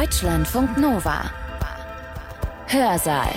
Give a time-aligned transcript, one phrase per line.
[0.00, 1.30] Deutschlandfunk Nova.
[2.66, 3.28] Hörsaal.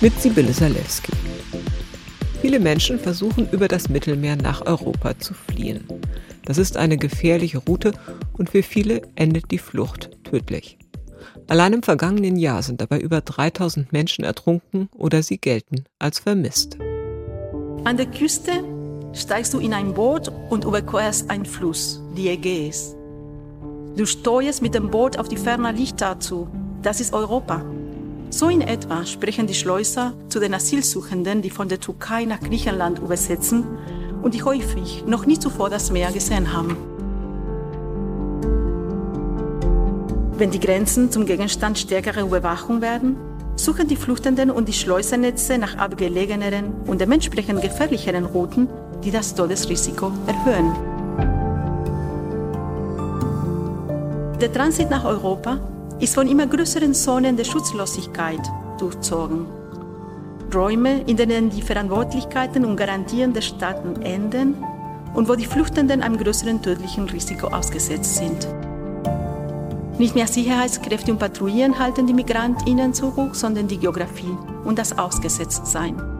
[0.00, 1.12] Mit Sibylle Salewski.
[2.40, 5.86] Viele Menschen versuchen über das Mittelmeer nach Europa zu fliehen.
[6.44, 7.92] Das ist eine gefährliche Route
[8.32, 10.76] und für viele endet die Flucht tödlich.
[11.46, 16.78] Allein im vergangenen Jahr sind dabei über 3000 Menschen ertrunken oder sie gelten als vermisst.
[17.84, 18.73] An der Küste
[19.14, 22.94] steigst du in ein Boot und überquerst einen Fluss, die Ägäis.
[23.96, 26.48] Du steuerst mit dem Boot auf die ferne Lichter zu.
[26.82, 27.64] Das ist Europa.
[28.30, 32.98] So in etwa sprechen die Schleuser zu den Asylsuchenden, die von der Türkei nach Griechenland
[32.98, 33.64] übersetzen
[34.22, 36.76] und die häufig noch nie zuvor das Meer gesehen haben.
[40.36, 43.16] Wenn die Grenzen zum Gegenstand stärkerer Überwachung werden,
[43.54, 48.68] suchen die Fluchtenden und die Schleusernetze nach abgelegeneren und dementsprechend gefährlicheren Routen,
[49.04, 50.72] die das Todesrisiko erhöhen.
[54.40, 55.58] Der Transit nach Europa
[56.00, 58.40] ist von immer größeren Zonen der Schutzlosigkeit
[58.78, 59.46] durchzogen.
[60.52, 64.56] Räume, in denen die Verantwortlichkeiten und Garantien der Staaten enden
[65.14, 68.48] und wo die Fluchtenden einem größeren tödlichen Risiko ausgesetzt sind.
[69.98, 76.13] Nicht mehr Sicherheitskräfte und Patrouillen halten die MigrantInnen zurück, sondern die Geografie und das Ausgesetztsein.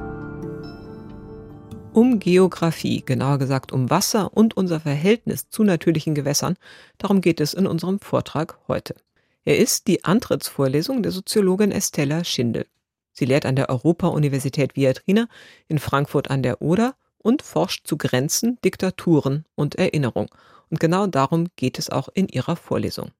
[1.95, 6.57] Um Geografie, genauer gesagt um Wasser und unser Verhältnis zu natürlichen Gewässern,
[6.99, 8.97] darum geht es in unserem Vortrag heute.
[9.45, 12.67] Er ist die Antrittsvorlesung der Soziologin Estella Schindel.
[13.13, 15.29] Sie lehrt an der Europa-Universität Viadrina
[15.69, 20.27] in Frankfurt an der Oder und forscht zu Grenzen, Diktaturen und Erinnerung.
[20.71, 23.13] Und genau darum geht es auch in ihrer Vorlesung.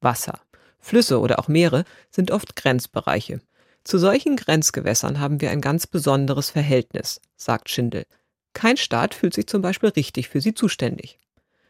[0.00, 0.40] Wasser.
[0.80, 3.42] Flüsse oder auch Meere sind oft Grenzbereiche.
[3.84, 8.06] Zu solchen Grenzgewässern haben wir ein ganz besonderes Verhältnis, sagt Schindel.
[8.52, 11.18] Kein Staat fühlt sich zum Beispiel richtig für sie zuständig.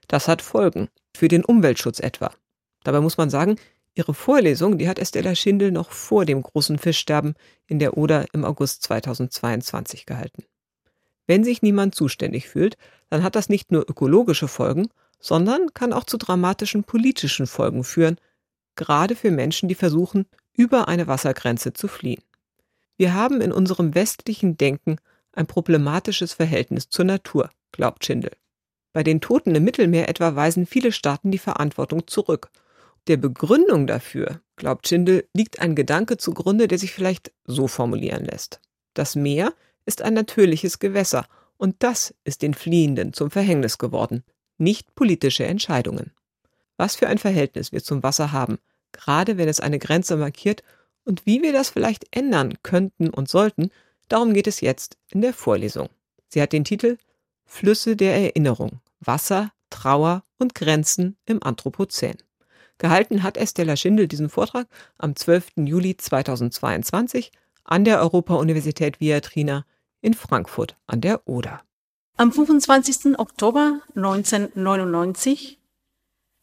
[0.08, 2.32] Das hat Folgen, für den Umweltschutz etwa.
[2.84, 3.56] Dabei muss man sagen,
[3.94, 7.34] ihre Vorlesung, die hat Estella Schindel noch vor dem großen Fischsterben
[7.66, 10.44] in der Oder im August 2022 gehalten.
[11.26, 12.76] Wenn sich niemand zuständig fühlt,
[13.08, 14.88] dann hat das nicht nur ökologische Folgen,
[15.20, 18.16] sondern kann auch zu dramatischen politischen Folgen führen,
[18.74, 22.22] gerade für Menschen, die versuchen, über eine Wassergrenze zu fliehen.
[22.96, 24.96] Wir haben in unserem westlichen Denken
[25.32, 28.32] ein problematisches Verhältnis zur Natur, glaubt Schindel.
[28.92, 32.50] Bei den Toten im Mittelmeer etwa weisen viele Staaten die Verantwortung zurück.
[33.06, 38.60] Der Begründung dafür, glaubt Schindel, liegt ein Gedanke zugrunde, der sich vielleicht so formulieren lässt.
[38.94, 39.54] Das Meer
[39.86, 41.26] ist ein natürliches Gewässer
[41.56, 44.24] und das ist den Fliehenden zum Verhängnis geworden,
[44.58, 46.12] nicht politische Entscheidungen.
[46.76, 48.58] Was für ein Verhältnis wir zum Wasser haben,
[48.92, 50.62] gerade wenn es eine Grenze markiert
[51.04, 53.70] und wie wir das vielleicht ändern könnten und sollten,
[54.12, 55.88] darum geht es jetzt in der Vorlesung.
[56.28, 56.98] Sie hat den Titel
[57.44, 62.16] Flüsse der Erinnerung, Wasser, Trauer und Grenzen im Anthropozän.
[62.78, 64.66] Gehalten hat Estella Schindel diesen Vortrag
[64.98, 65.52] am 12.
[65.56, 67.32] Juli 2022
[67.64, 69.64] an der Europa-Universität Viatrina
[70.00, 71.62] in Frankfurt an der Oder.
[72.16, 73.18] Am 25.
[73.18, 75.58] Oktober 1999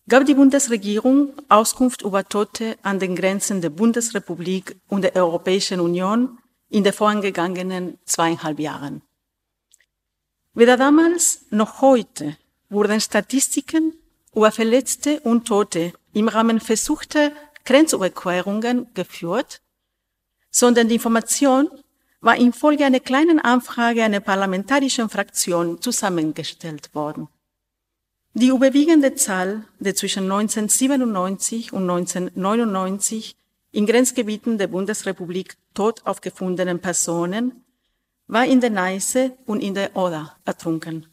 [0.07, 6.39] gab die Bundesregierung Auskunft über Tote an den Grenzen der Bundesrepublik und der Europäischen Union
[6.69, 9.01] in den vorangegangenen zweieinhalb Jahren.
[10.53, 12.37] Weder damals noch heute
[12.69, 13.93] wurden Statistiken
[14.33, 17.31] über Verletzte und Tote im Rahmen versuchter
[17.65, 19.61] Grenzüberquerungen geführt,
[20.51, 21.69] sondern die Information
[22.21, 27.27] war infolge einer kleinen Anfrage einer parlamentarischen Fraktion zusammengestellt worden.
[28.33, 33.35] Die überwiegende Zahl der zwischen 1997 und 1999
[33.71, 37.63] in Grenzgebieten der Bundesrepublik tot aufgefundenen Personen
[38.27, 41.07] war in der Neiße und in der Oder ertrunken.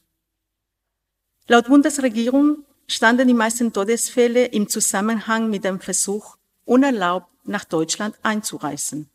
[1.49, 9.09] Laut Bundesregierung standen die meisten Todesfälle im Zusammenhang mit dem Versuch, unerlaubt nach Deutschland einzureisen.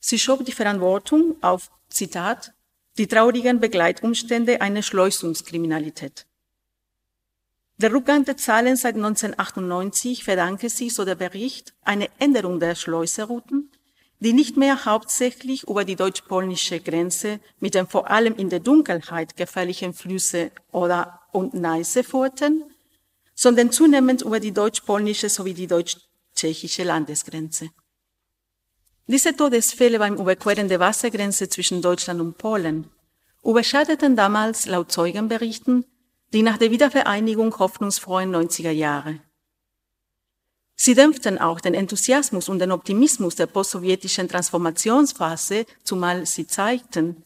[0.00, 2.52] Sie schob die Verantwortung auf, Zitat,
[2.98, 6.26] die traurigen Begleitumstände einer Schleusungskriminalität.
[7.78, 13.70] Der Rückgang der Zahlen seit 1998 verdanke sich, so der Bericht, eine Änderung der Schleuserrouten,
[14.20, 19.36] die nicht mehr hauptsächlich über die deutsch-polnische Grenze mit den vor allem in der Dunkelheit
[19.36, 22.62] gefährlichen Flüsse oder und Neiße fuhrten,
[23.34, 27.70] sondern zunehmend über die deutsch-polnische sowie die deutsch-tschechische Landesgrenze.
[29.08, 32.88] Diese Todesfälle beim Überqueren der Wassergrenze zwischen Deutschland und Polen
[33.44, 35.84] überschatteten damals laut Zeugenberichten
[36.34, 39.20] die nach der Wiedervereinigung hoffnungsfrohen 90er Jahre.
[40.74, 47.22] Sie dämpften auch den Enthusiasmus und den Optimismus der postsowjetischen Transformationsphase, zumal sie zeigten,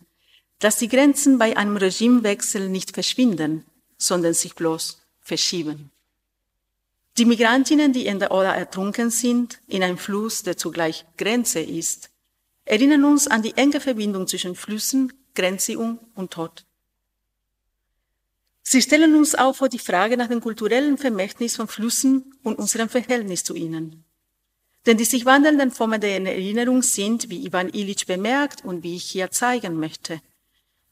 [0.58, 3.64] dass die Grenzen bei einem Regimewechsel nicht verschwinden,
[3.96, 5.90] sondern sich bloß verschieben.
[7.16, 12.10] Die Migrantinnen, die in der Oder ertrunken sind, in einem Fluss, der zugleich Grenze ist,
[12.66, 16.67] erinnern uns an die enge Verbindung zwischen Flüssen, Grenzziehung und Tod.
[18.70, 22.90] Sie stellen uns auch vor die Frage nach dem kulturellen Vermächtnis von Flüssen und unserem
[22.90, 24.04] Verhältnis zu ihnen.
[24.84, 29.04] Denn die sich wandelnden Formen der Erinnerung sind, wie Ivan Illich bemerkt und wie ich
[29.04, 30.20] hier zeigen möchte,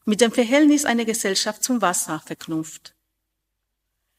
[0.05, 2.95] mit dem Verhältnis einer Gesellschaft zum Wasser verknüpft.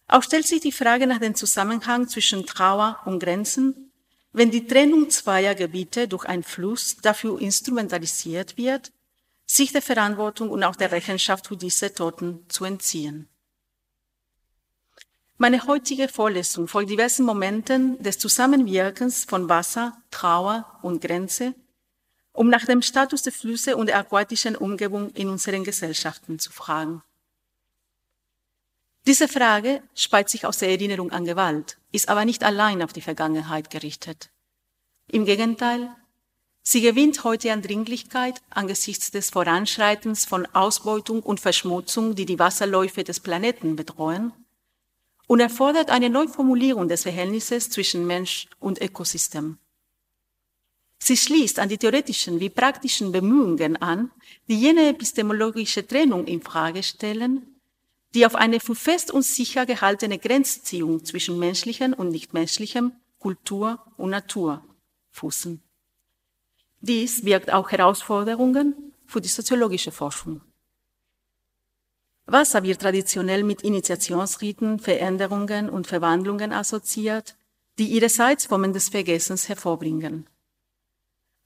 [0.06, 3.90] Auch stellt sich die Frage nach dem Zusammenhang zwischen Trauer und Grenzen,
[4.32, 8.92] wenn die Trennung zweier Gebiete durch einen Fluss dafür instrumentalisiert wird,
[9.46, 13.28] sich der Verantwortung und auch der Rechenschaft für diese Toten zu entziehen.
[15.40, 21.54] Meine heutige Vorlesung folgt diversen Momenten des Zusammenwirkens von Wasser, Trauer und Grenze,
[22.32, 27.02] um nach dem Status der Flüsse und der aquatischen Umgebung in unseren Gesellschaften zu fragen.
[29.06, 33.00] Diese Frage speist sich aus der Erinnerung an Gewalt, ist aber nicht allein auf die
[33.00, 34.30] Vergangenheit gerichtet.
[35.06, 35.94] Im Gegenteil,
[36.64, 43.04] sie gewinnt heute an Dringlichkeit angesichts des Voranschreitens von Ausbeutung und Verschmutzung, die die Wasserläufe
[43.04, 44.32] des Planeten bedrohen,
[45.28, 49.58] und erfordert eine Neuformulierung des Verhältnisses zwischen Mensch und Ökosystem.
[50.98, 54.10] Sie schließt an die theoretischen wie praktischen Bemühungen an,
[54.48, 57.46] die jene epistemologische Trennung in Frage stellen,
[58.14, 64.10] die auf eine für fest und sicher gehaltene Grenzziehung zwischen menschlichem und nichtmenschlichem, Kultur und
[64.10, 64.64] Natur
[65.10, 65.62] fußen.
[66.80, 70.40] Dies birgt auch Herausforderungen für die soziologische Forschung.
[72.30, 77.36] Wasser wird traditionell mit Initiationsriten, Veränderungen und Verwandlungen assoziiert,
[77.78, 80.28] die ihrerseits Formen des Vergessens hervorbringen.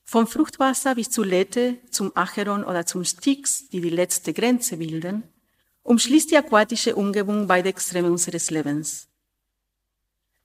[0.04, 5.22] Vom Fruchtwasser bis zu Lethe, zum Acheron oder zum Styx, die die letzte Grenze bilden,
[5.84, 9.08] umschließt die aquatische Umgebung beide Extreme unseres Lebens.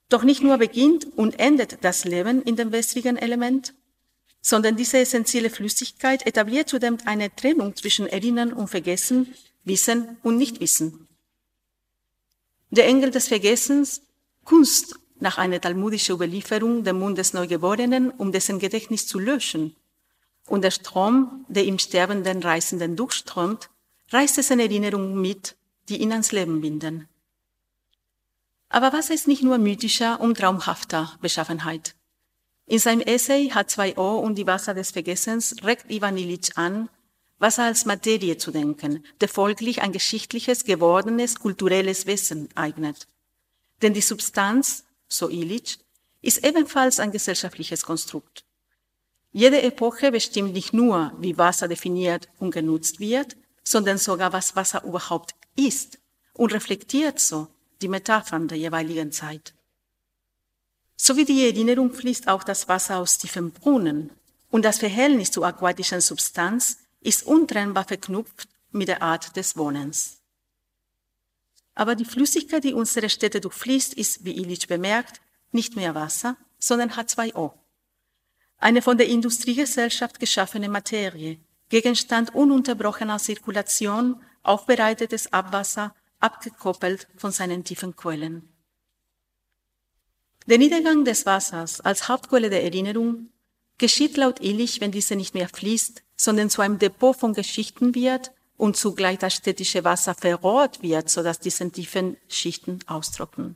[0.09, 3.73] Doch nicht nur beginnt und endet das Leben in dem wässrigen Element,
[4.41, 9.33] sondern diese essentielle Flüssigkeit etabliert zudem eine Trennung zwischen Erinnern und Vergessen,
[9.67, 11.07] Wissen und Nichtwissen.
[12.69, 14.01] Der Engel des Vergessens,
[14.43, 19.75] Kunst nach einer talmudischen Überlieferung dem Mund des Neugeborenen, um dessen Gedächtnis zu löschen,
[20.47, 23.69] und der Strom, der im sterbenden Reisenden durchströmt,
[24.11, 25.57] reißt es eine Erinnerung mit,
[25.89, 27.07] die ihn ans Leben binden.
[28.69, 31.95] Aber was ist nicht nur mythischer und traumhafter Beschaffenheit?
[32.65, 36.89] In seinem Essay hat zwei O und die Wasser des Vergessens regt Ivan Illich an,
[37.39, 43.07] Wasser als Materie zu denken, der folglich ein geschichtliches, gewordenes, kulturelles Wesen eignet.
[43.81, 45.79] Denn die Substanz, so Illich,
[46.21, 48.43] ist ebenfalls ein gesellschaftliches Konstrukt.
[49.31, 54.83] Jede Epoche bestimmt nicht nur, wie Wasser definiert und genutzt wird, sondern sogar was Wasser
[54.83, 55.99] überhaupt ist
[56.33, 57.47] und reflektiert so
[57.81, 59.53] die Metaphern der jeweiligen Zeit.
[60.95, 64.09] So wie die Erinnerung fließt auch das Wasser aus tiefen Brunnen
[64.49, 70.21] und das Verhältnis zur aquatischen Substanz ist untrennbar verknüpft mit der Art des Wohnens.
[71.75, 75.21] Aber die Flüssigkeit, die unsere Städte durchfließt, ist, wie Illich bemerkt,
[75.51, 77.53] nicht mehr Wasser, sondern H2O.
[78.57, 81.39] Eine von der Industriegesellschaft geschaffene Materie,
[81.69, 88.49] Gegenstand ununterbrochener Zirkulation, aufbereitetes Abwasser, abgekoppelt von seinen tiefen Quellen.
[90.47, 93.29] Der Niedergang des Wassers als Hauptquelle der Erinnerung
[93.77, 98.31] geschieht laut Illich, wenn diese nicht mehr fließt, sondern zu einem Depot von Geschichten wird
[98.57, 103.55] und zugleich das städtische Wasser verrohrt wird, sodass diese tiefen Schichten austrocknen.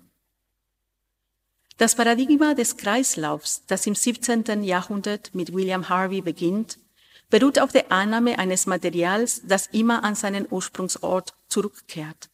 [1.78, 4.64] Das Paradigma des Kreislaufs, das im 17.
[4.64, 6.78] Jahrhundert mit William Harvey beginnt,
[7.32, 12.30] beruht auf der Annahme eines Materials, das immer an seinen Ursprungsort zurückkehrt.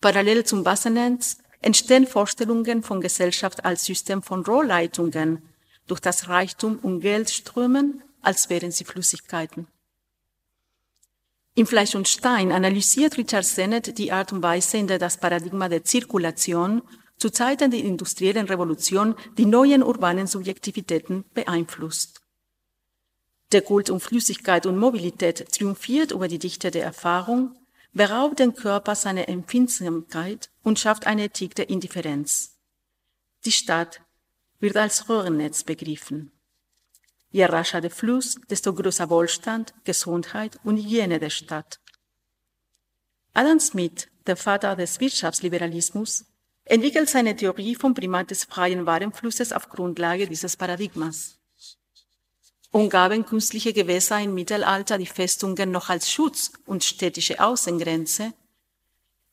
[0.00, 5.42] Parallel zum Wassernetz entstehen Vorstellungen von Gesellschaft als System von Rohrleitungen,
[5.88, 9.66] durch das Reichtum und Geld strömen, als wären sie Flüssigkeiten.
[11.54, 15.68] Im Fleisch und Stein analysiert Richard Sennett die Art und Weise, in der das Paradigma
[15.68, 16.82] der Zirkulation
[17.16, 22.20] zu Zeiten der industriellen Revolution die neuen urbanen Subjektivitäten beeinflusst.
[23.50, 27.56] Der Kult um Flüssigkeit und Mobilität triumphiert über die Dichte der Erfahrung,
[27.92, 32.56] beraubt den Körper seiner Empfindsamkeit und schafft eine Ethik der Indifferenz.
[33.44, 34.00] Die Stadt
[34.60, 36.32] wird als Röhrennetz begriffen.
[37.30, 41.80] Je rascher der Fluss, desto größer Wohlstand, Gesundheit und Hygiene der Stadt.
[43.34, 46.24] Adam Smith, der Vater des Wirtschaftsliberalismus,
[46.64, 51.38] entwickelt seine Theorie vom Primat des freien Warenflusses auf Grundlage dieses Paradigmas.
[52.70, 58.34] Umgaben künstliche Gewässer im Mittelalter die Festungen noch als Schutz und städtische Außengrenze,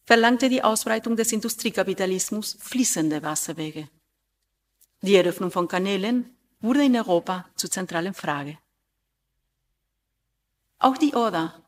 [0.06, 3.90] verlangte die Ausbreitung des Industriekapitalismus fließende Wasserwege.
[5.06, 8.58] Die Eröffnung von Kanälen wurde in Europa zur zentralen Frage.
[10.80, 11.64] Auch die Oder,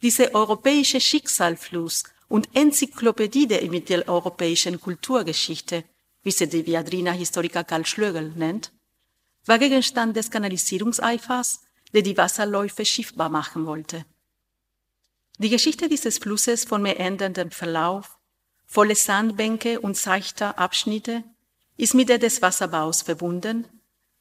[0.00, 5.84] diese europäische Schicksalfluss und Enzyklopädie der mitteleuropäischen Kulturgeschichte,
[6.22, 8.72] wie sie die Viadrina Historiker Karl Schlögel nennt,
[9.44, 11.60] war Gegenstand des Kanalisierungseifers,
[11.92, 14.06] der die Wasserläufe schiffbar machen wollte.
[15.36, 18.18] Die Geschichte dieses Flusses von meanderndem Verlauf,
[18.64, 21.22] volle Sandbänke und seichter Abschnitte
[21.78, 23.66] ist mit der des Wasserbaus verbunden,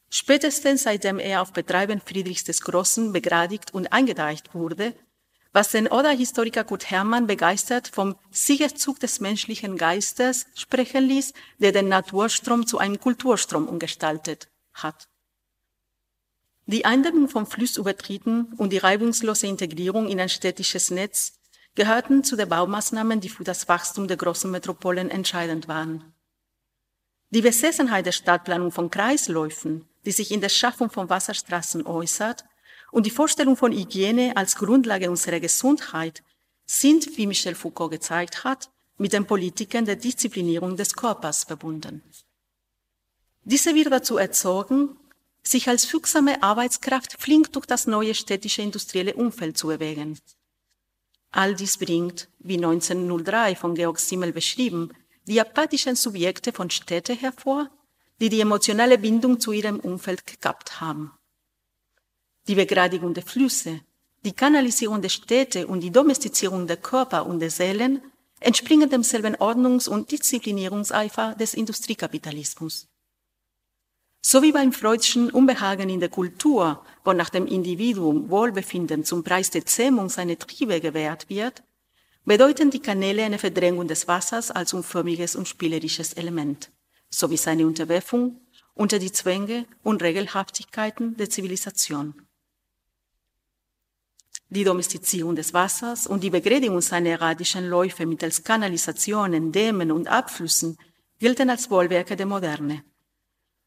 [0.10, 4.94] spätestens seitdem er auf Betreiben Friedrichs des Großen begradigt und eingedeicht wurde,
[5.52, 11.90] was den Oder-Historiker Kurt Hermann begeistert vom Siegeszug des menschlichen Geistes sprechen ließ, der den
[11.90, 15.10] Naturstrom zu einem Kulturstrom umgestaltet hat.
[16.68, 21.40] Die Eindämmung von Flussübertritten und die reibungslose Integrierung in ein städtisches Netz
[21.74, 26.14] gehörten zu den Baumaßnahmen, die für das Wachstum der großen Metropolen entscheidend waren.
[27.30, 32.46] Die Besessenheit der Stadtplanung von Kreisläufen, die sich in der Schaffung von Wasserstraßen äußert,
[32.92, 36.24] und die Vorstellung von Hygiene als Grundlage unserer Gesundheit
[36.66, 42.02] sind, wie Michel Foucault gezeigt hat, mit den Politiken der Disziplinierung des Körpers verbunden.
[43.44, 44.98] Diese wird dazu erzogen,
[45.44, 50.18] sich als fügsame Arbeitskraft flink durch das neue städtische industrielle Umfeld zu bewegen.
[51.32, 54.92] All dies bringt, wie 1903 von Georg Simmel beschrieben,
[55.28, 57.70] die apathischen Subjekte von Städte hervor,
[58.20, 61.12] die die emotionale Bindung zu ihrem Umfeld gekappt haben.
[62.48, 63.82] Die Begradigung der Flüsse,
[64.24, 68.02] die Kanalisierung der Städte und die Domestizierung der Körper und der Seelen
[68.40, 72.88] entspringen demselben Ordnungs- und Disziplinierungseifer des Industriekapitalismus.
[74.22, 79.52] So wie beim freudschen Unbehagen in der Kultur, wo nach dem Individuum Wohlbefinden zum Preis
[79.52, 81.64] der Zähmung seiner Triebe gewährt wird,
[82.28, 86.70] bedeuten die Kanäle eine Verdrängung des Wassers als unförmiges und spielerisches Element,
[87.10, 88.42] sowie seine Unterwerfung
[88.74, 92.22] unter die Zwänge und Regelhaftigkeiten der Zivilisation.
[94.50, 100.78] Die Domestizierung des Wassers und die Begradigung seiner erratischen Läufe mittels Kanalisationen, Dämmen und Abflüssen
[101.20, 102.84] gelten als Bollwerke der Moderne.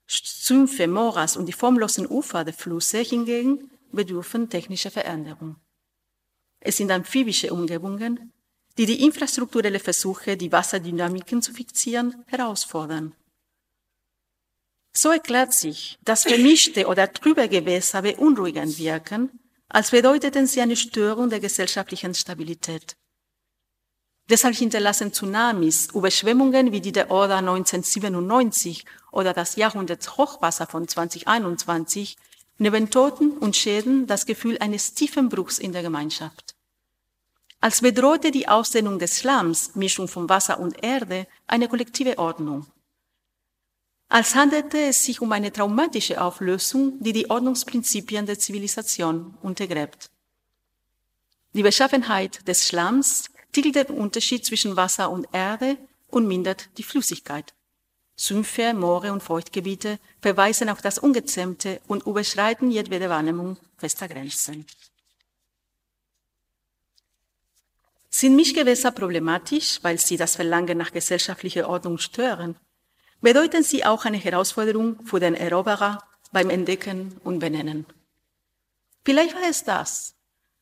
[0.07, 5.57] Sümpfe, Moras und die formlosen Ufer der Flüsse hingegen bedürfen technischer Veränderung.
[6.61, 8.35] Es sind amphibische Umgebungen,
[8.79, 13.15] die die infrastrukturelle Versuche, die Wasserdynamiken zu fixieren, herausfordern.
[14.93, 19.31] So erklärt sich, dass vermischte oder trübe Gewässer beunruhigend wirken,
[19.69, 22.97] als bedeuteten sie eine Störung der gesellschaftlichen Stabilität.
[24.29, 32.17] Deshalb hinterlassen Tsunamis, Überschwemmungen wie die der Oder 1997 oder das Jahrhunderthochwasser von 2021
[32.59, 36.50] neben Toten und Schäden das Gefühl eines tiefen Bruchs in der Gemeinschaft.
[37.61, 42.67] Als bedrohte die Ausdehnung des Slums, Mischung von Wasser und Erde, eine kollektive Ordnung.
[44.09, 50.11] Als handelte es sich um eine traumatische Auflösung, die die Ordnungsprinzipien der Zivilisation untergräbt.
[51.53, 55.77] Die Beschaffenheit des Slums tickelt den Unterschied zwischen Wasser und Erde
[56.09, 57.55] und mindert die Flüssigkeit.
[58.17, 64.67] Sümpfe, Moore und Feuchtgebiete verweisen auf das Ungezähmte und überschreiten jedwede Wahrnehmung fester Grenzen.
[68.11, 72.57] Sind Mischgewässer problematisch, weil sie das Verlangen nach gesellschaftlicher Ordnung stören,
[73.21, 76.03] bedeuten sie auch eine Herausforderung für den Eroberer
[76.33, 77.87] beim Entdecken und Benennen.
[79.05, 80.15] Vielleicht war es das,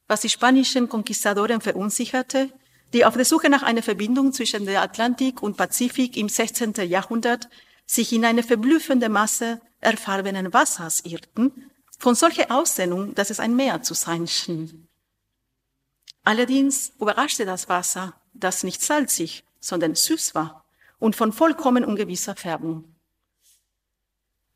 [0.06, 2.50] was die spanischen Konquistadoren verunsicherte
[2.92, 6.74] die auf der Suche nach einer Verbindung zwischen der Atlantik und Pazifik im 16.
[6.88, 7.48] Jahrhundert
[7.86, 13.82] sich in eine verblüffende Masse erfarbenen Wassers irrten, von solcher Aussendung, dass es ein Meer
[13.82, 14.88] zu sein schien.
[16.28, 20.66] Allerdings überraschte das Wasser, das nicht salzig, sondern süß war
[20.99, 22.85] und von vollkommen ungewisser Färbung.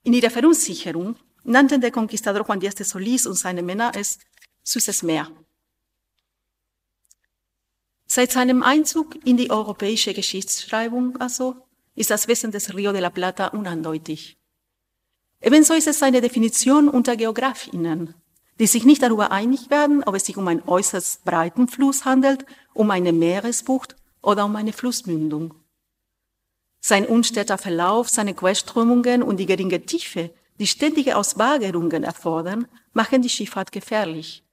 [0.02, 4.18] In ihrer Verunsicherung nannten der Konquistador Juan Díaz de Solís und seine Männer es
[4.64, 5.30] süßes Meer.
[8.06, 11.56] Seit seinem Einzug in die europäische Geschichtsschreibung also
[11.94, 14.36] ist das Wesen des Rio de la Plata uneindeutig.
[15.40, 18.14] Ebenso ist es eine Definition unter Geografinnen,
[18.62, 22.46] die sich nicht darüber einig werden, ob es sich um einen äußerst breiten Fluss handelt,
[22.74, 25.54] um eine Meeresbucht oder um eine Flussmündung.
[26.80, 33.30] Sein unsteter Verlauf, seine Querströmungen und die geringe Tiefe, die ständige Ausbagerungen erfordern, machen die
[33.30, 34.44] Schifffahrt gefährlich.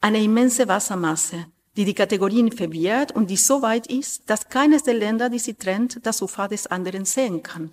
[0.00, 4.94] Eine immense Wassermasse, die die Kategorien verwirrt und die so weit ist, dass keines der
[4.94, 7.70] Länder, die sie trennt, das Ufer des anderen sehen kann.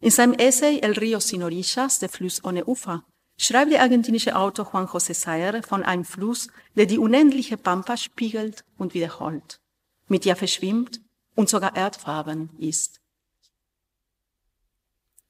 [0.00, 3.02] In seinem Essay El Río sin orillas, der Fluss ohne Ufer,
[3.38, 8.64] schreibt der argentinische Autor Juan José Saer von einem Fluss, der die unendliche Pampa spiegelt
[8.78, 9.60] und wiederholt.
[10.12, 11.00] mit ihr verschwimmt
[11.34, 13.00] und sogar erdfarben ist.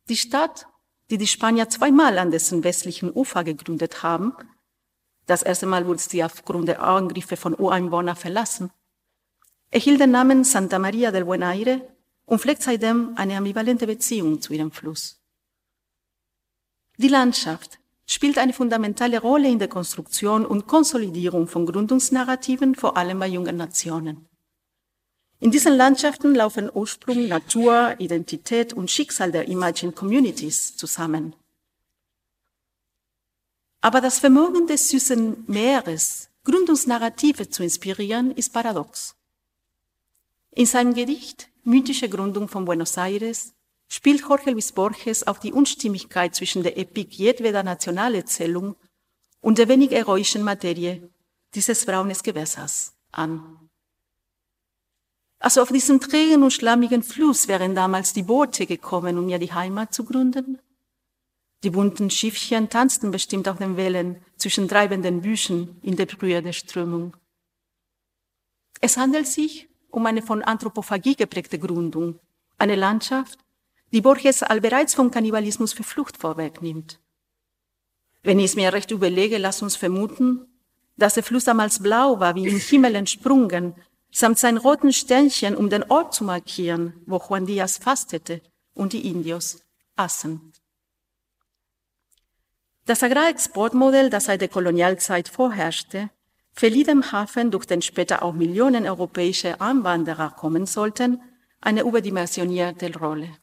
[0.09, 0.67] Die Stadt,
[1.09, 4.35] die die Spanier zweimal an dessen westlichen Ufer gegründet haben,
[5.27, 8.71] das erste Mal wurde sie aufgrund der Angriffe von Ureinwohnern verlassen,
[9.71, 11.81] erhielt den Namen Santa Maria del Buen Aire
[12.27, 15.23] und pflegt seitdem eine ambivalente Beziehung zu ihrem Fluss.
[16.99, 17.79] Die Landschaft
[18.13, 23.57] spielt eine fundamentale Rolle in der Konstruktion und Konsolidierung von Gründungsnarrativen, vor allem bei jungen
[23.57, 24.29] Nationen.
[25.41, 31.35] In diesen Landschaften laufen Ursprung, Natur, Identität und Schicksal der Imagine Communities zusammen.
[33.81, 39.17] Aber das Vermögen des süßen Meeres, Gründungsnarrative zu inspirieren, ist paradox.
[40.51, 43.55] In seinem Gedicht Mythische Gründung von Buenos Aires
[43.93, 48.75] spielt Jorge Luis Borges auf die Unstimmigkeit zwischen der Epik jedweder Nationalerzählung
[49.43, 51.11] und der wenig heroischen Materie
[51.55, 53.69] dieses braunen Gewässers an.
[55.39, 59.53] Also auf diesen trägen und schlammigen Fluss wären damals die Boote gekommen, um mir die
[59.53, 60.59] Heimat zu gründen.
[61.63, 66.55] Die bunten Schiffchen tanzten bestimmt auf den Wellen zwischen treibenden Büschen in der Brühe der
[66.55, 67.15] Strömung.
[68.81, 72.19] Es handelt sich um eine von Anthropophagie geprägte Gründung,
[72.57, 73.42] eine Landschaft,
[73.93, 76.99] die Borges all bereits vom Kannibalismus für Flucht vorwegnimmt.
[78.23, 80.47] Wenn ich es mir recht überlege, lass uns vermuten,
[80.97, 83.75] dass der Fluss damals blau war, wie im Himmel entsprungen,
[84.11, 88.41] samt seinen roten Sternchen, um den Ort zu markieren, wo Juan Diaz fastete
[88.75, 89.65] und die Indios
[89.97, 90.53] aßen.
[92.85, 96.11] Das Agrarexportmodell, das seit der Kolonialzeit vorherrschte,
[96.53, 101.23] verlieh dem Hafen, durch den später auch Millionen europäische Einwanderer kommen sollten,
[101.61, 103.42] eine überdimensionierte Rolle.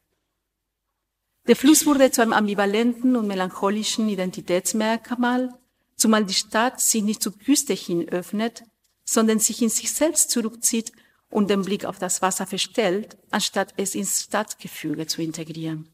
[1.47, 5.53] Der Fluss wurde zu einem ambivalenten und melancholischen Identitätsmerkmal,
[5.95, 8.63] zumal die Stadt sich nicht zur Küste hin öffnet,
[9.05, 10.91] sondern sich in sich selbst zurückzieht
[11.29, 15.89] und den Blick auf das Wasser verstellt, anstatt es ins Stadtgefüge zu integrieren.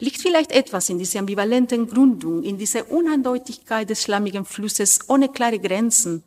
[0.00, 5.58] Liegt vielleicht etwas in dieser ambivalenten Gründung, in dieser Uneindeutigkeit des schlammigen Flusses ohne klare
[5.58, 6.22] Grenzen,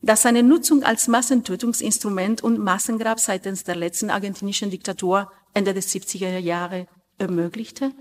[0.00, 6.38] das seine Nutzung als Massentötungsinstrument und Massengrab seitens der letzten argentinischen Diktatur Ende des 70er
[6.38, 6.86] Jahre
[7.18, 7.92] ermöglichte?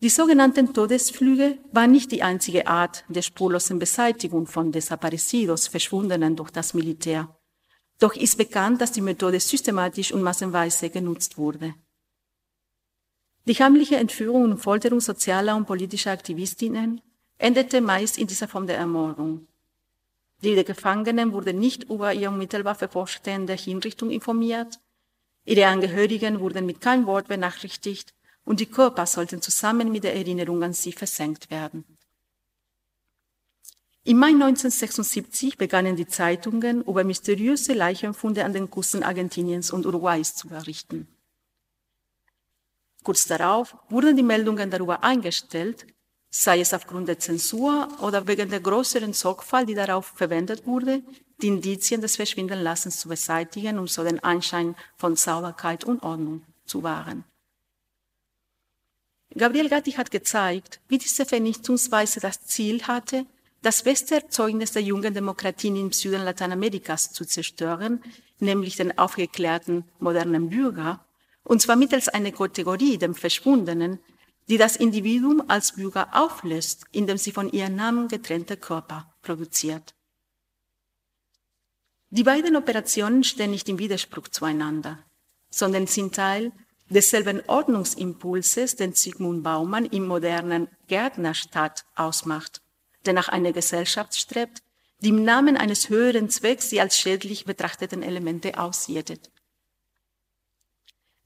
[0.00, 6.50] Die sogenannten Todesflüge waren nicht die einzige Art der spurlosen Beseitigung von Desaparecidos, Verschwundenen durch
[6.50, 7.36] das Militär.
[7.98, 11.74] Doch ist bekannt, dass die Methode systematisch und massenweise genutzt wurde.
[13.46, 17.00] Die heimliche Entführung und Folterung sozialer und politischer Aktivistinnen
[17.38, 19.48] endete meist in dieser Form der Ermordung.
[20.44, 24.78] Die Gefangenen wurden nicht über ihre unmittelbar bevorstehende Hinrichtung informiert,
[25.48, 28.12] ihre Angehörigen wurden mit keinem Wort benachrichtigt
[28.44, 31.84] und die Körper sollten zusammen mit der Erinnerung an sie versenkt werden.
[34.04, 40.34] Im Mai 1976 begannen die Zeitungen über mysteriöse Leichenfunde an den Küsten Argentiniens und Uruguays
[40.34, 41.08] zu berichten.
[43.02, 45.86] Kurz darauf wurden die Meldungen darüber eingestellt,
[46.30, 51.02] sei es aufgrund der Zensur oder wegen der größeren Sorgfalt, die darauf verwendet wurde,
[51.40, 56.82] die Indizien des Verschwindenlassens zu beseitigen, um so den Anschein von Sauberkeit und Ordnung zu
[56.82, 57.24] wahren.
[59.36, 63.26] Gabriel Gatti hat gezeigt, wie diese Vernichtungsweise das Ziel hatte,
[63.62, 68.02] das beste Erzeugnis der jungen Demokratien im Süden Lateinamerikas zu zerstören,
[68.40, 71.04] nämlich den aufgeklärten modernen Bürger,
[71.44, 74.00] und zwar mittels einer Kategorie, dem Verschwundenen,
[74.48, 79.94] die das Individuum als Bürger auflöst, indem sie von ihrem Namen getrennte Körper produziert.
[82.10, 84.98] Die beiden Operationen stehen nicht im Widerspruch zueinander,
[85.50, 86.52] sondern sind Teil
[86.88, 92.62] desselben Ordnungsimpulses, den Sigmund Baumann im modernen Gärtnerstaat ausmacht,
[93.04, 94.62] der nach einer Gesellschaft strebt,
[95.00, 99.30] die im Namen eines höheren Zwecks die als schädlich betrachteten Elemente ausjätet.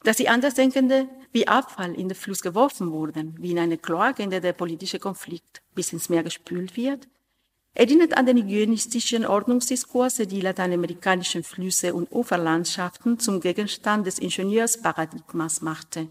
[0.02, 4.30] Dass die Andersdenkende wie Abfall in den Fluss geworfen wurden, wie in eine Kloake, in
[4.30, 7.06] der der politische Konflikt bis ins Meer gespült wird,
[7.74, 16.08] erinnert an den hygienistischen Ordnungsdiskurse, die lateinamerikanischen Flüsse und Uferlandschaften zum Gegenstand des Ingenieursparadigmas machte.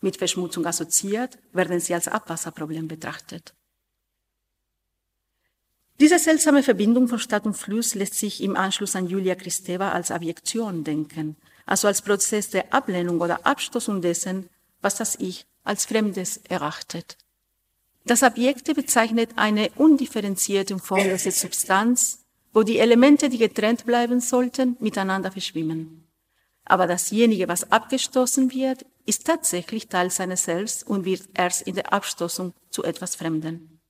[0.00, 3.54] Mit Verschmutzung assoziiert, werden sie als Abwasserproblem betrachtet.
[6.00, 10.10] Diese seltsame Verbindung von Stadt und Fluss lässt sich im Anschluss an Julia Kristeva als
[10.10, 11.36] Abiektion denken,
[11.66, 14.48] also als Prozess der Ablehnung oder Abstoßung dessen,
[14.80, 17.18] was das Ich als Fremdes erachtet.
[18.04, 24.76] Das Objekte bezeichnet eine undifferenzierte und formlose Substanz, wo die Elemente, die getrennt bleiben sollten,
[24.80, 26.06] miteinander verschwimmen.
[26.64, 31.92] Aber dasjenige, was abgestoßen wird, ist tatsächlich Teil seines Selbst und wird erst in der
[31.92, 33.80] Abstoßung zu etwas Fremden.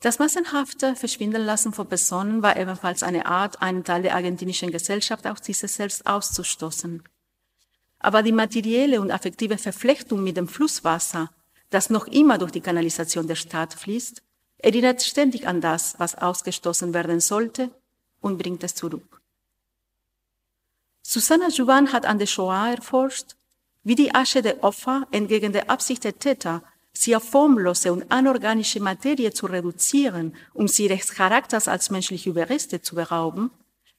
[0.00, 5.40] Das massenhafte Verschwindenlassen von Personen war ebenfalls eine Art, einen Teil der argentinischen Gesellschaft aus
[5.40, 7.02] dieser selbst auszustoßen.
[7.98, 11.30] Aber die materielle und affektive Verflechtung mit dem Flusswasser,
[11.70, 14.22] das noch immer durch die Kanalisation der Stadt fließt,
[14.58, 17.70] erinnert ständig an das, was ausgestoßen werden sollte
[18.20, 19.20] und bringt es zurück.
[21.02, 23.36] Susanna Juvan hat an der Shoah erforscht,
[23.84, 28.80] wie die Asche der Opfer entgegen der Absicht der Täter sie auf formlose und anorganische
[28.80, 33.50] Materie zu reduzieren, um sie ihres Charakters als menschliche Überreste zu berauben,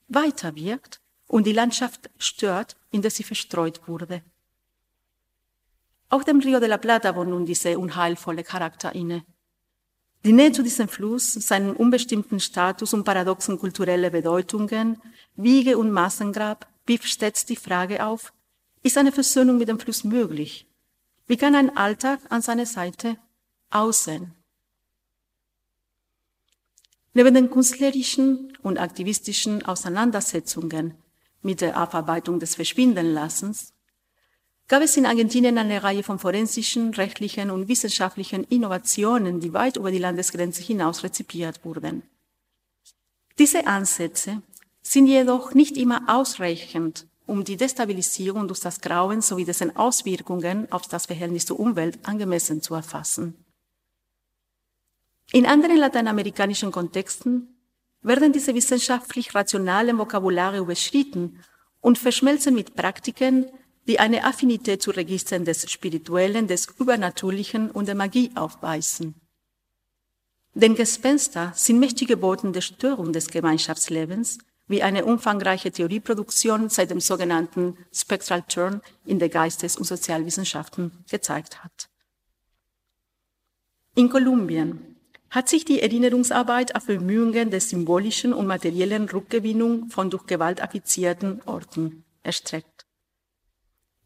[0.08, 4.24] weiterwirkt und die Landschaft stört, in der sie verstreut wurde.
[6.10, 9.26] Auch dem Rio de la Plata wohnt nun dieser unheilvolle Charakter inne.
[10.24, 15.02] Die Nähe zu diesem Fluss, seinen unbestimmten Status und paradoxen kulturelle Bedeutungen,
[15.36, 18.34] Wiege und Massengrab, wirft stets die Frage auf,
[18.84, 20.68] ist eine Versöhnung mit dem Fluss möglich?
[21.28, 23.18] Wie kann ein Alltag an seiner Seite
[23.70, 24.34] aussehen?
[27.14, 30.94] Neben den künstlerischen und aktivistischen Auseinandersetzungen
[31.42, 33.74] mit der Aufarbeitung des Verschwindenlassens
[34.68, 39.92] gab es in Argentinien eine Reihe von forensischen, rechtlichen und wissenschaftlichen Innovationen, die weit über
[39.92, 42.04] die Landesgrenze hinaus rezipiert wurden.
[43.40, 44.42] Diese Ansätze
[44.82, 50.88] sind jedoch nicht immer ausreichend, um die Destabilisierung durch das Grauen sowie dessen Auswirkungen auf
[50.88, 53.36] das Verhältnis zur Umwelt angemessen zu erfassen.
[55.34, 57.54] In anderen lateinamerikanischen Kontexten
[58.02, 61.44] werden diese wissenschaftlich rationalen Vokabulare überschritten
[61.82, 63.48] und verschmelzen mit Praktiken,
[63.88, 69.16] die eine Affinität zu Registern des Spirituellen, des Übernatürlichen und der Magie aufweisen.
[70.54, 77.00] Denn Gespenster sind mächtige Boten der Störung des Gemeinschaftslebens, wie eine umfangreiche Theorieproduktion seit dem
[77.00, 81.90] sogenannten Spectral Turn in der Geistes- und Sozialwissenschaften gezeigt hat.
[83.96, 84.98] In Kolumbien
[85.30, 91.42] hat sich die Erinnerungsarbeit auf Bemühungen der symbolischen und materiellen Rückgewinnung von durch Gewalt affizierten
[91.46, 92.77] Orten erstreckt.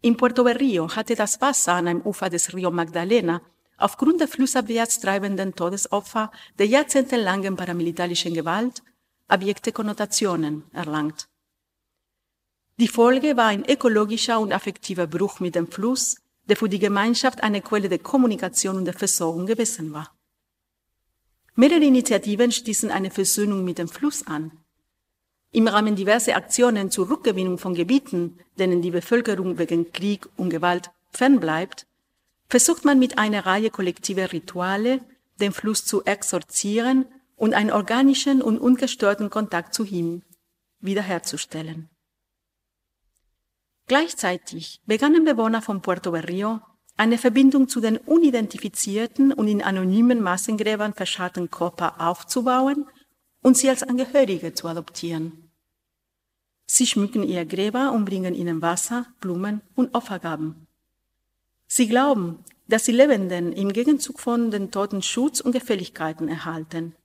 [0.03, 3.41] In Puerto Berrio hatte das Wasser an einem Ufer des Rio Magdalena
[3.77, 8.81] aufgrund der flussabwärts treibenden Todesopfer der jahrzehntelangen paramilitarischen Gewalt
[9.27, 11.29] abjekte Konnotationen erlangt.
[12.79, 17.43] Die Folge war ein ökologischer und affektiver Bruch mit dem Fluss, der für die Gemeinschaft
[17.43, 20.15] eine Quelle der Kommunikation und der Versorgung gewesen war.
[21.53, 24.60] Mehrere Initiativen stießen eine Versöhnung mit dem Fluss an.
[25.53, 30.91] Im Rahmen diverser Aktionen zur Rückgewinnung von Gebieten, denen die Bevölkerung wegen Krieg und Gewalt
[31.11, 31.85] fernbleibt,
[32.47, 35.01] versucht man mit einer Reihe kollektiver Rituale,
[35.41, 40.21] den Fluss zu exorzieren und einen organischen und ungestörten Kontakt zu ihm
[40.79, 41.89] wiederherzustellen.
[43.87, 46.61] Gleichzeitig begannen Bewohner von Puerto Berrio
[46.95, 52.85] eine Verbindung zu den unidentifizierten und in anonymen Massengräbern verscharrten Körper aufzubauen
[53.41, 55.40] und sie als Angehörige zu adoptieren.
[56.73, 60.67] Sie schmücken ihre Gräber und bringen ihnen Wasser, Blumen und Opfergaben.
[61.67, 66.95] Sie glauben, dass die Lebenden im Gegenzug von den Toten Schutz und Gefälligkeiten erhalten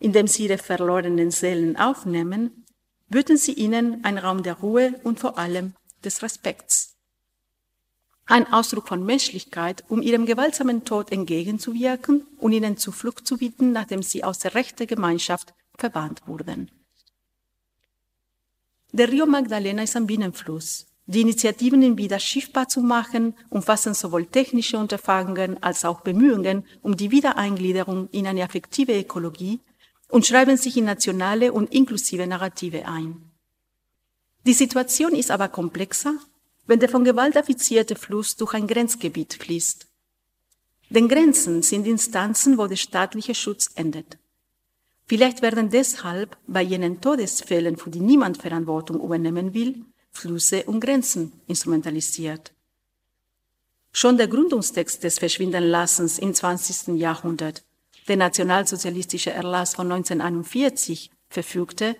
[0.00, 2.64] indem sie ihre verlorenen Seelen aufnehmen,
[3.08, 6.96] würden sie ihnen einen Raum der Ruhe und vor allem des Respekts.
[8.26, 14.02] Ein Ausdruck von Menschlichkeit, um ihrem gewaltsamen Tod entgegenzuwirken und ihnen Zuflucht zu bieten, nachdem
[14.02, 16.70] sie aus der rechten Gemeinschaft verbannt wurden.
[18.92, 20.86] Der Rio Magdalena ist ein Binnenfluss.
[21.06, 26.96] Die Initiativen, ihn wieder schiffbar zu machen, umfassen sowohl technische Unterfangungen als auch Bemühungen um
[26.96, 29.60] die Wiedereingliederung in eine affektive Ökologie
[30.08, 33.30] und schreiben sich in nationale und inklusive Narrative ein.
[34.46, 36.14] Die Situation ist aber komplexer,
[36.66, 39.86] wenn der von Gewalt affizierte Fluss durch ein Grenzgebiet fließt.
[40.90, 44.19] Denn Grenzen sind Instanzen, wo der staatliche Schutz endet.
[45.10, 51.32] Vielleicht werden deshalb bei jenen Todesfällen, für die niemand Verantwortung übernehmen will, Flüsse und Grenzen
[51.48, 52.52] instrumentalisiert.
[53.90, 56.96] Schon der Gründungstext des Verschwindenlassens im 20.
[56.96, 57.64] Jahrhundert
[58.06, 61.96] der nationalsozialistische Erlass von 1941 verfügte,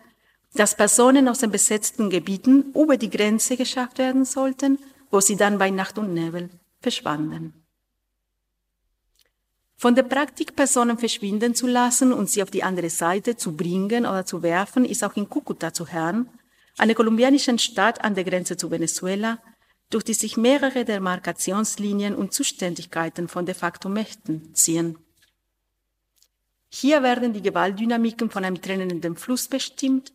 [0.54, 4.78] dass Personen aus den besetzten Gebieten über die Grenze geschafft werden sollten,
[5.10, 6.48] wo sie dann bei Nacht und Nebel
[6.80, 7.59] verschwanden.
[9.80, 14.04] Von der Praktik, Personen verschwinden zu lassen und sie auf die andere Seite zu bringen
[14.04, 16.28] oder zu werfen, ist auch in Cúcuta zu hören,
[16.76, 19.38] einer kolumbianischen Stadt an der Grenze zu Venezuela,
[19.88, 24.98] durch die sich mehrere Demarkationslinien und Zuständigkeiten von de facto Mächten ziehen.
[26.68, 30.12] Hier werden die Gewaltdynamiken von einem trennenden Fluss bestimmt,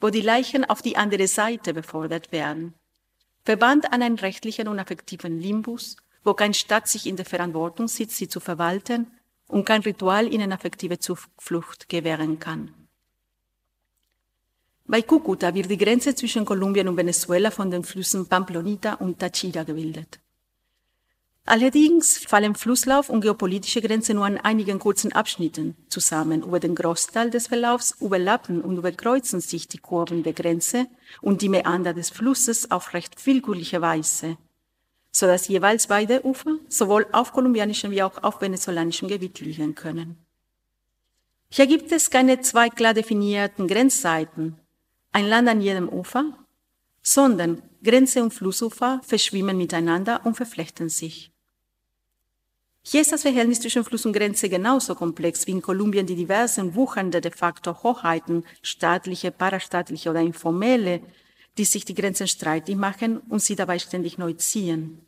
[0.00, 2.74] wo die Leichen auf die andere Seite befordert werden.
[3.44, 8.16] Verbannt an einen rechtlichen und affektiven Limbus, wo kein Staat sich in der Verantwortung sitzt,
[8.16, 9.06] sie zu verwalten
[9.48, 12.74] und kein Ritual ihnen affektive Zuflucht gewähren kann.
[14.86, 19.64] Bei Cucuta wird die Grenze zwischen Kolumbien und Venezuela von den Flüssen Pamplonita und Táchira
[19.64, 20.18] gebildet.
[21.46, 26.42] Allerdings fallen Flusslauf und geopolitische Grenzen nur an einigen kurzen Abschnitten zusammen.
[26.42, 30.86] Über den Großteil des Verlaufs überlappen und überkreuzen sich die Kurven der Grenze
[31.20, 34.36] und die Meander des Flusses auf recht willkürliche Weise,
[35.12, 40.16] so dass jeweils beide Ufer sowohl auf kolumbianischem wie auch auf venezuelanischem Gebiet liegen können.
[41.50, 44.56] Hier gibt es keine zwei klar definierten Grenzseiten,
[45.12, 46.24] ein Land an jedem Ufer,
[47.02, 51.32] sondern Grenze und Flussufer verschwimmen miteinander und verflechten sich.
[52.82, 56.74] Hier ist das Verhältnis zwischen Fluss und Grenze genauso komplex wie in Kolumbien die diversen
[56.74, 61.02] wuchernde de facto Hochheiten, staatliche, parastaatliche oder informelle,
[61.58, 65.04] die sich die Grenzen streitig machen und sie dabei ständig neu ziehen.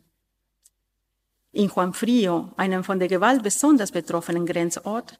[1.51, 5.19] In Juan Frio, einem von der Gewalt besonders betroffenen Grenzort,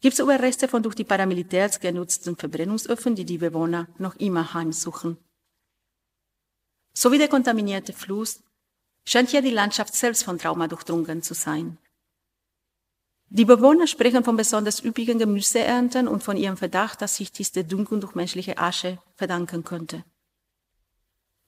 [0.00, 5.18] gibt es Überreste von durch die Paramilitärs genutzten Verbrennungsöfen, die die Bewohner noch immer heimsuchen.
[6.94, 8.42] So wie der kontaminierte Fluss
[9.06, 11.78] scheint hier die Landschaft selbst von Trauma durchdrungen zu sein.
[13.28, 17.64] Die Bewohner sprechen von besonders üppigen Gemüseernten und von ihrem Verdacht, dass sich dies der
[17.64, 20.04] Düngung durch menschliche Asche verdanken könnte.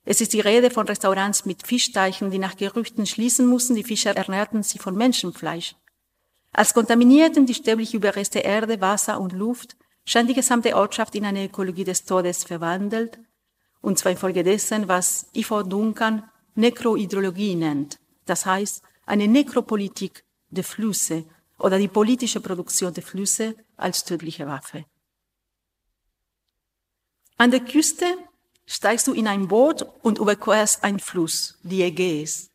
[0.09, 4.16] Es ist die Rede von Restaurants mit Fischteichen, die nach Gerüchten schließen mussten, die Fischer
[4.16, 5.75] ernährten sie von Menschenfleisch.
[6.53, 11.45] Als kontaminierten die sterbliche Überreste Erde, Wasser und Luft, scheint die gesamte Ortschaft in eine
[11.47, 13.19] Ökologie des Todes verwandelt,
[13.81, 16.23] und zwar infolgedessen, was Ivo Duncan
[16.55, 21.25] Nekrohydrologie nennt, das heißt eine Nekropolitik der Flüsse
[21.59, 24.85] oder die politische Produktion der Flüsse als tödliche Waffe.
[27.38, 28.07] An der Küste
[28.67, 32.51] steigst du in ein Boot und überquerst einen Fluss, die Ägäis.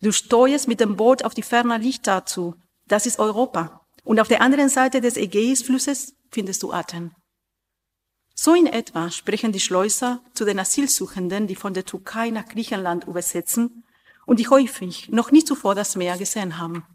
[0.00, 2.54] Du steuerst mit dem Boot auf die ferner Lichter zu,
[2.86, 3.84] das ist Europa.
[4.04, 7.14] Und auf der anderen Seite des Ägäisflusses findest du Athen.
[8.34, 13.04] So in etwa sprechen die Schleuser zu den Asylsuchenden, die von der Türkei nach Griechenland
[13.04, 13.84] übersetzen
[14.26, 16.86] und die häufig noch nie zuvor das Meer gesehen haben.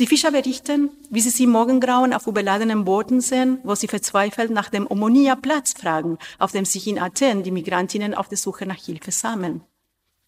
[0.00, 4.70] Die Fischer berichten, wie sie sie morgengrauen auf überladenen Booten sehen, wo sie verzweifelt nach
[4.70, 8.82] dem Omonia Platz fragen, auf dem sich in Athen die Migrantinnen auf der Suche nach
[8.82, 9.62] Hilfe sammeln.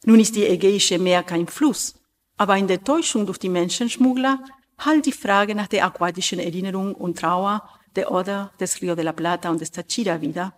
[0.04, 1.94] Nun ist die Ägäische Meer kein Fluss,
[2.36, 4.44] aber in der Täuschung durch die Menschenschmuggler
[4.76, 9.12] halt die Frage nach der aquatischen Erinnerung und Trauer der Oder des Rio de la
[9.12, 10.52] Plata und des Tachira wieder,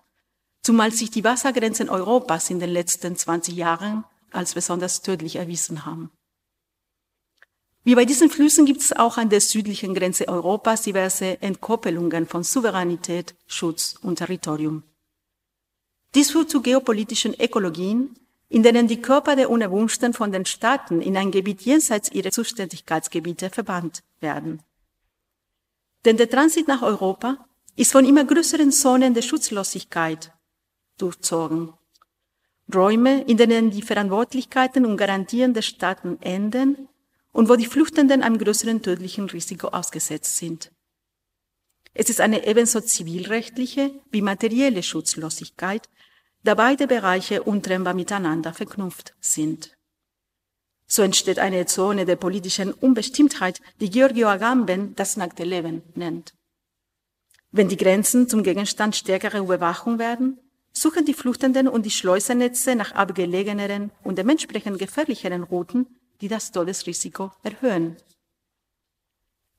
[0.61, 6.11] zumal sich die Wassergrenzen Europas in den letzten 20 Jahren als besonders tödlich erwiesen haben.
[7.87, 12.43] Wie bei diesen Flüssen gibt es auch an der südlichen Grenze Europas diverse Entkoppelungen von
[12.43, 14.85] Souveränität, Schutz und Territorium.
[16.15, 18.19] Dies führt zu geopolitischen Ökologien,
[18.49, 23.51] in denen die Körper der Unerwünschten von den Staaten in ein Gebiet jenseits ihrer Zuständigkeitsgebiete
[23.51, 24.63] verbannt werden.
[26.07, 30.33] Denn der Transit nach Europa ist von immer größeren Zonen der Schutzlosigkeit
[30.97, 31.75] durchzogen.
[32.75, 36.89] Räume, in denen die Verantwortlichkeiten und Garantien der Staaten enden
[37.35, 40.71] und wo die Flüchtenden einem größeren tödlichen Risiko ausgesetzt sind.
[41.93, 45.89] Es ist eine ebenso zivilrechtliche wie materielle Schutzlosigkeit,
[46.45, 49.77] da beide Bereiche untrennbar miteinander verknüpft sind.
[50.87, 56.35] So entsteht eine Zone der politischen Unbestimmtheit, die Giorgio Agamben das nackte Leben nennt.
[57.51, 60.39] Wenn die Grenzen zum Gegenstand stärkerer Überwachung werden,
[60.73, 65.87] suchen die Fluchtenden und die Schleusernetze nach abgelegeneren und dementsprechend gefährlicheren Routen,
[66.25, 67.99] die das Todesrisiko erhöhen.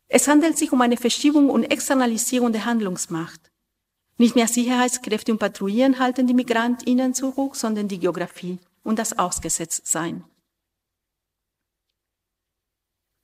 [0.07, 3.51] Es handelt sich um eine Verschiebung und Externalisierung der Handlungsmacht.
[4.17, 10.23] Nicht mehr Sicherheitskräfte und Patrouillen halten die MigrantInnen zurück, sondern die Geografie und das Ausgesetztsein.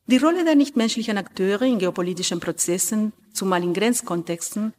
[0.06, 4.76] Die Rolle der nichtmenschlichen Akteure in geopolitischen Prozessen, zumal in Grenzkontexten,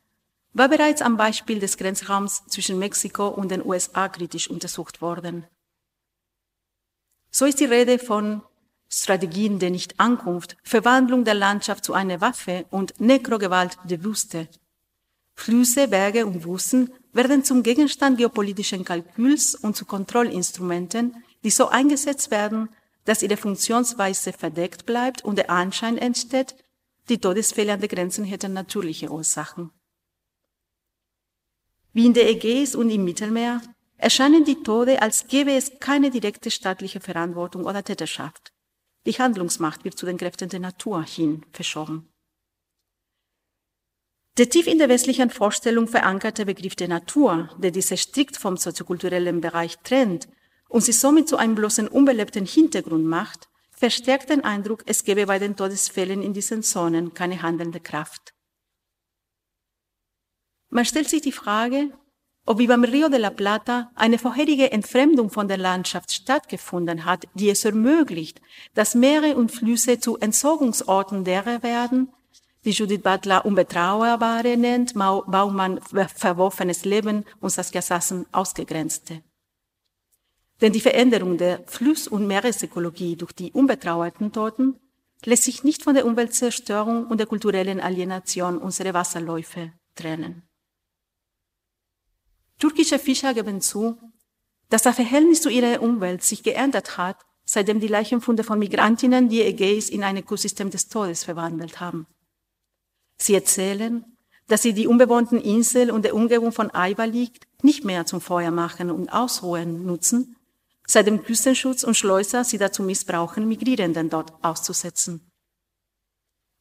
[0.53, 5.48] war bereits am Beispiel des Grenzraums zwischen Mexiko und den USA kritisch untersucht worden.
[7.35, 8.42] So ist die Rede von
[8.95, 14.49] Strategien der Nichtankunft, Verwandlung der Landschaft zu einer Waffe und Nekrogewalt der Wüste
[15.35, 22.31] Flüsse, Berge und Wüsten werden zum Gegenstand geopolitischen Kalküls und zu Kontrollinstrumenten, die so eingesetzt
[22.31, 22.69] werden,
[23.05, 26.55] dass ihre Funktionsweise verdeckt bleibt und der Anschein entsteht,
[27.09, 29.71] die Todesfälle an den Grenzen hätten natürliche Ursachen.
[31.93, 33.61] Wie in der Ägäis und im Mittelmeer
[33.97, 38.52] erscheinen die Tode, als gäbe es keine direkte staatliche Verantwortung oder Täterschaft.
[39.07, 42.09] Die Handlungsmacht wird zu den Kräften der Natur hin verschoben.
[44.38, 49.41] Der tief in der westlichen Vorstellung verankerte Begriff der Natur, der diese strikt vom soziokulturellen
[49.41, 50.29] Bereich trennt
[50.69, 55.38] und sie somit zu einem bloßen unbelebten Hintergrund macht, verstärkt den Eindruck, es gebe bei
[55.38, 58.33] den Todesfällen in diesen Zonen keine handelnde Kraft.
[60.71, 61.93] Man stellt sich die Frage,
[62.45, 67.27] ob wie beim Rio de la Plata eine vorherige Entfremdung von der Landschaft stattgefunden hat,
[67.35, 68.41] die es ermöglicht,
[68.75, 72.13] dass Meere und Flüsse zu Entsorgungsorten derer werden,
[72.65, 79.23] die Judith Butler Unbetrauerbare nennt, Baumann verworfenes Leben und Saskia Sassen Ausgegrenzte.
[80.61, 84.77] Denn die Veränderung der Fluss- und Meeresökologie durch die unbetrauerten Toten
[85.25, 90.49] lässt sich nicht von der Umweltzerstörung und der kulturellen Alienation unserer Wasserläufe trennen.
[92.62, 93.98] Türkische Fischer geben zu,
[94.68, 99.40] dass das Verhältnis zu ihrer Umwelt sich geändert hat, seitdem die Leichenfunde von Migrantinnen die
[99.40, 102.07] Ägäis in ein Ökosystem des Todes verwandelt haben.
[103.16, 104.05] Sie erzählen,
[104.46, 109.09] dass sie die unbewohnten Insel und der Umgebung von liegt, nicht mehr zum Feuermachen und
[109.09, 110.37] Ausruhen nutzen,
[110.87, 115.29] seit dem Küstenschutz und Schleuser sie dazu missbrauchen, Migrierenden dort auszusetzen.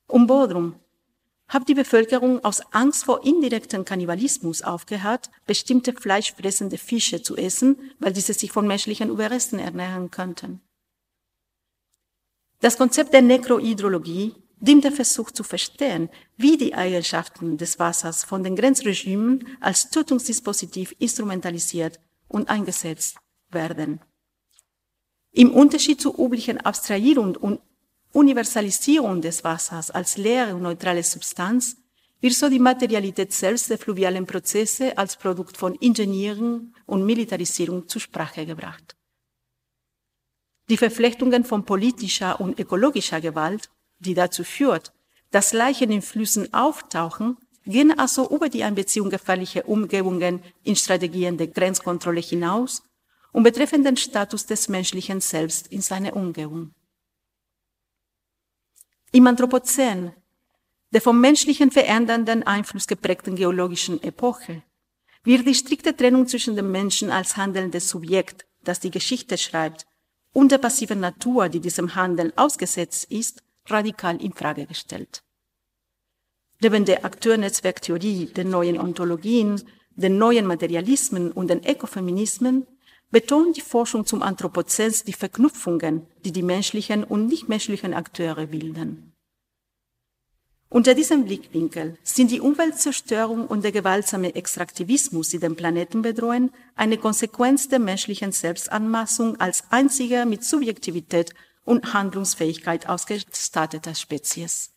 [0.08, 0.80] Um Bodrum
[1.52, 8.14] hat die Bevölkerung aus Angst vor indirekten Kannibalismus aufgehört, bestimmte fleischfressende Fische zu essen, weil
[8.14, 10.62] diese sich von menschlichen Überresten ernähren könnten.
[12.62, 18.44] Das Konzept der Nekrohydrologie dient der Versuch zu verstehen, wie die Eigenschaften des Wassers von
[18.44, 23.18] den Grenzregimen als Tötungsdispositiv instrumentalisiert und eingesetzt
[23.50, 24.00] werden.
[25.34, 27.60] Im Unterschied zur üblichen Abstrahierung und
[28.14, 31.78] Universalisierung des Wassers als leere und neutrale Substanz
[32.20, 38.02] wird so die Materialität selbst der fluvialen Prozesse als Produkt von Ingenieren und Militarisierung zur
[38.02, 38.96] Sprache gebracht.
[40.70, 43.70] Die Verflechtungen von politischer und ökologischer Gewalt,
[44.00, 44.94] die dazu führt,
[45.32, 51.48] dass Leichen in Flüssen auftauchen, gehen also über die Einbeziehung gefährlicher Umgebungen in Strategien der
[51.48, 52.84] Grenzkontrolle hinaus
[53.32, 56.74] und betreffen den Status des menschlichen Selbst in seiner Umgebung.
[59.14, 60.14] Im Anthropozän,
[60.92, 64.64] der vom menschlichen verändernden Einfluss geprägten geologischen Epoche,
[65.26, 69.86] wird die strikte Trennung zwischen dem Menschen als handelndes Subjekt, das die Geschichte schreibt,
[70.32, 75.24] und der passiven Natur, die diesem Handeln ausgesetzt ist, radikal in Frage gestellt.
[76.62, 82.66] Neben der Akteurnetzwerktheorie, den neuen Ontologien, den neuen Materialismen und den Ökofeminismen
[83.12, 89.14] betont die Forschung zum Anthropozän die Verknüpfungen, die die menschlichen und nichtmenschlichen Akteure bilden.
[90.70, 96.98] Unter diesem Blickwinkel sind die Umweltzerstörung und der gewaltsame Extraktivismus, die den Planeten bedrohen, eine
[96.98, 101.34] Konsequenz der menschlichen Selbstanmaßung als einziger mit Subjektivität
[101.66, 104.72] und Handlungsfähigkeit ausgestatteter Spezies.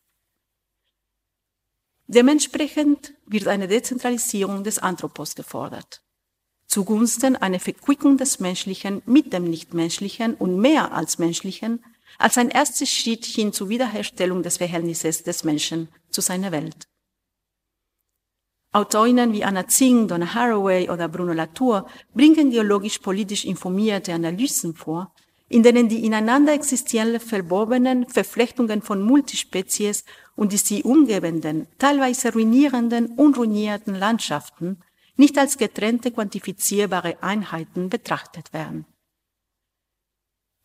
[2.09, 6.04] Dementsprechend wird eine Dezentralisierung des Anthropos gefordert
[6.74, 11.84] zugunsten einer Verquickung des Menschlichen mit dem Nichtmenschlichen und mehr als Menschlichen
[12.18, 16.88] als ein erster Schritt hin zur Wiederherstellung des Verhältnisses des Menschen zu seiner Welt.
[18.72, 25.14] Autorinnen wie Anna Zing, Donna Haraway oder Bruno Latour bringen geologisch-politisch informierte Analysen vor,
[25.48, 33.06] in denen die ineinander existierenden verborgenen Verflechtungen von Multispezies und die sie umgebenden, teilweise ruinierenden
[33.14, 34.82] und ruinierten Landschaften
[35.16, 38.87] nicht als getrennte quantifizierbare Einheiten betrachtet werden.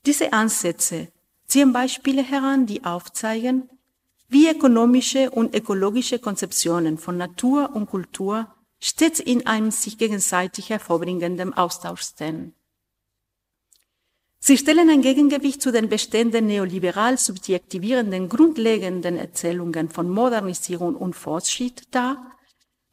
[0.06, 1.12] Diese Ansätze
[1.48, 3.70] ziehen Beispiele heran, die aufzeigen,
[4.28, 11.54] wie ökonomische und ökologische Konzeptionen von Natur und Kultur stets in einem sich gegenseitig hervorbringendem
[11.54, 12.54] Austausch stehen.
[14.40, 21.84] Sie stellen ein Gegengewicht zu den bestehenden neoliberal subjektivierenden grundlegenden Erzählungen von Modernisierung und Fortschritt
[21.92, 22.39] dar,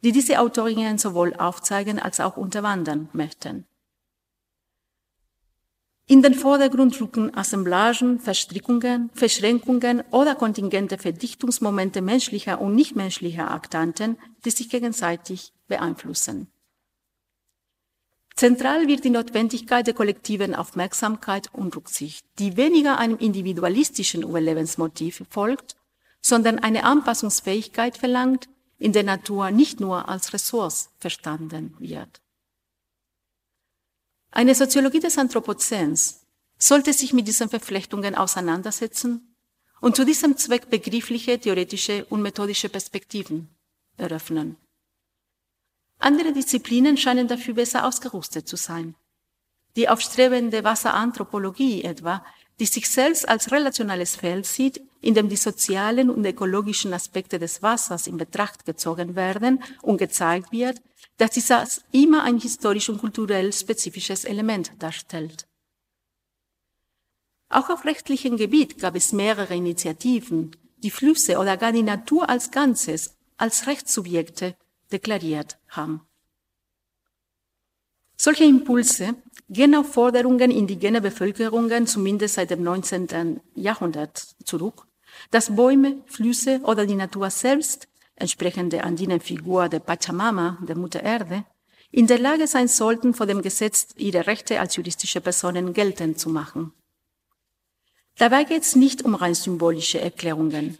[0.07, 3.65] die diese Autorinnen sowohl aufzeigen als auch unterwandern möchten.
[6.05, 14.51] In den Vordergrund rücken Assemblagen, Verstrickungen, Verschränkungen oder kontingente Verdichtungsmomente menschlicher und nichtmenschlicher Aktanten, die
[14.51, 16.47] sich gegenseitig beeinflussen.
[18.37, 25.75] Zentral wird die Notwendigkeit der kollektiven Aufmerksamkeit und Rücksicht, die weniger einem individualistischen Überlebensmotiv folgt,
[26.21, 28.47] sondern eine Anpassungsfähigkeit verlangt,
[28.77, 32.21] in der Natur nicht nur als Ressource verstanden wird.
[34.31, 36.25] Eine Soziologie des Anthropozäns
[36.57, 39.35] sollte sich mit diesen Verflechtungen auseinandersetzen
[39.81, 43.49] und zu diesem Zweck begriffliche, theoretische und methodische Perspektiven
[43.97, 44.57] eröffnen.
[45.99, 48.95] Andere Disziplinen scheinen dafür besser ausgerüstet zu sein.
[49.75, 52.23] Die aufstrebende Wasseranthropologie etwa
[52.59, 57.61] die sich selbst als relationales Feld sieht, in dem die sozialen und ökologischen Aspekte des
[57.61, 60.81] Wassers in Betracht gezogen werden und gezeigt wird,
[61.17, 65.47] dass dieses immer ein historisch und kulturell spezifisches Element darstellt.
[67.49, 72.51] Auch auf rechtlichem Gebiet gab es mehrere Initiativen, die Flüsse oder gar die Natur als
[72.51, 74.55] Ganzes als Rechtssubjekte
[74.91, 76.06] deklariert haben.
[78.17, 79.15] Solche Impulse
[79.47, 83.39] gehen auf Forderungen indigener Bevölkerungen zumindest seit dem 19.
[83.53, 84.87] Jahrhundert zurück,
[85.29, 91.03] dass Bäume, Flüsse oder die Natur selbst, entsprechend der andinen Figur der Pachamama, der Mutter
[91.03, 91.45] Erde,
[91.91, 96.29] in der Lage sein sollten, vor dem Gesetz ihre Rechte als juristische Personen geltend zu
[96.29, 96.73] machen.
[98.17, 100.77] Dabei geht es nicht um rein symbolische Erklärungen.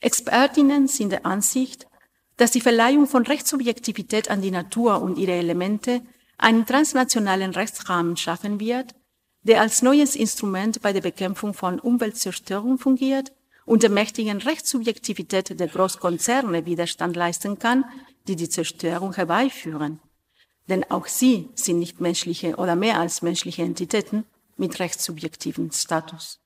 [0.00, 1.87] Expertinnen sind der Ansicht,
[2.38, 6.00] dass die Verleihung von Rechtssubjektivität an die Natur und ihre Elemente
[6.38, 8.94] einen transnationalen Rechtsrahmen schaffen wird,
[9.42, 13.32] der als neues Instrument bei der Bekämpfung von Umweltzerstörung fungiert
[13.66, 17.84] und der mächtigen Rechtssubjektivität der Großkonzerne Widerstand leisten kann,
[18.28, 20.00] die die Zerstörung herbeiführen.
[20.68, 24.24] Denn auch sie sind nicht menschliche oder mehr als menschliche Entitäten
[24.56, 26.38] mit rechtssubjektivem Status.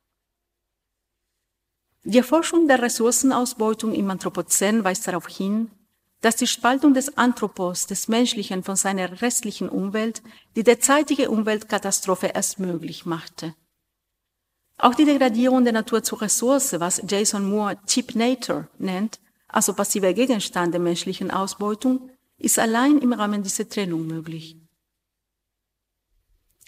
[2.04, 5.70] Die Erforschung der Ressourcenausbeutung im Anthropozän weist darauf hin,
[6.22, 10.22] dass die Spaltung des Anthropos, des Menschlichen von seiner restlichen Umwelt,
[10.56, 13.54] die derzeitige Umweltkatastrophe erst möglich machte.
[14.78, 20.12] Auch die Degradierung der Natur zur Ressource, was Jason Moore Cheap Nature nennt, also passiver
[20.14, 24.56] Gegenstand der menschlichen Ausbeutung, ist allein im Rahmen dieser Trennung möglich.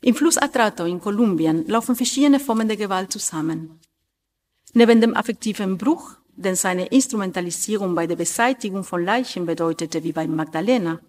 [0.02, 3.80] Im Fluss Atrato in Kolumbien laufen verschiedene Formen der Gewalt zusammen.
[4.74, 10.26] Neben dem affektiven Bruch, den seine Instrumentalisierung bei der Beseitigung von Leichen bedeutete, wie bei
[10.26, 11.00] Magdalena,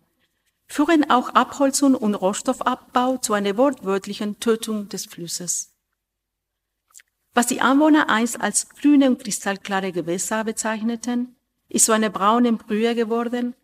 [0.67, 5.71] führen auch Abholzung und Rohstoffabbau zu einer wortwörtlichen Tötung des Flusses.
[7.33, 11.35] Was die Anwohner einst als grüne und kristallklare Gewässer bezeichneten,
[11.69, 13.55] ist so eine braune Brühe geworden,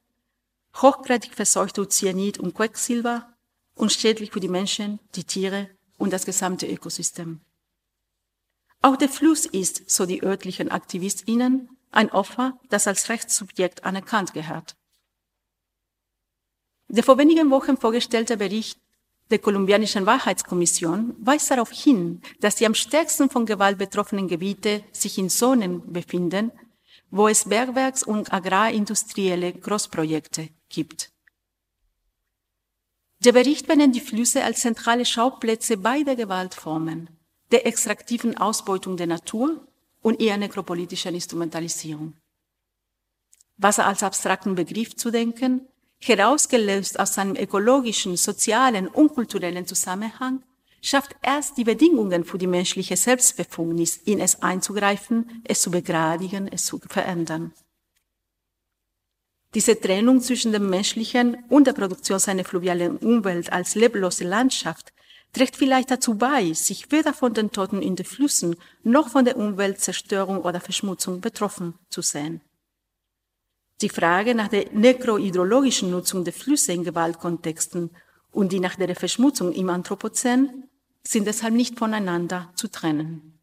[0.75, 3.27] hochgradig verseucht durch Cyanid und Quecksilber
[3.75, 7.41] und schädlich für die Menschen, die Tiere und das gesamte Ökosystem.
[8.81, 14.75] Auch der Fluss ist, so die örtlichen AktivistInnen, ein Opfer, das als Rechtssubjekt anerkannt gehört.
[16.87, 18.79] Der vor wenigen Wochen vorgestellte Bericht
[19.29, 25.17] der kolumbianischen Wahrheitskommission weist darauf hin, dass die am stärksten von Gewalt betroffenen Gebiete sich
[25.17, 26.51] in Zonen befinden,
[27.11, 31.11] wo es Bergwerks- und agrarindustrielle Großprojekte gibt.
[33.23, 37.09] Der Bericht benennt die Flüsse als zentrale Schauplätze beider Gewaltformen,
[37.51, 39.67] der extraktiven Ausbeutung der Natur
[40.01, 42.13] und ihrer nekropolitischen Instrumentalisierung.
[43.57, 45.67] Wasser als abstrakten Begriff zu denken,
[45.99, 50.43] herausgelöst aus seinem ökologischen, sozialen und kulturellen Zusammenhang,
[50.81, 56.65] schafft erst die Bedingungen für die menschliche Selbstbefugnis, in es einzugreifen, es zu begradigen, es
[56.65, 57.53] zu verändern.
[59.53, 64.93] Diese Trennung zwischen dem menschlichen und der Produktion seiner fluvialen Umwelt als leblose Landschaft
[65.33, 69.37] trägt vielleicht dazu bei, sich weder von den Toten in den Flüssen noch von der
[69.37, 72.41] Umweltzerstörung oder Verschmutzung betroffen zu sehen.
[73.81, 77.89] Die Frage nach der nekrohydrologischen Nutzung der Flüsse in Gewaltkontexten
[78.31, 80.65] und die nach der Verschmutzung im Anthropozän
[81.03, 83.39] sind deshalb nicht voneinander zu trennen.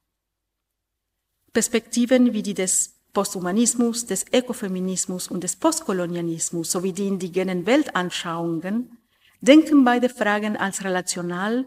[1.53, 8.97] Perspektiven wie die des Posthumanismus, des Ökofeminismus und des Postkolonialismus sowie die indigenen Weltanschauungen
[9.41, 11.67] denken beide Fragen als relational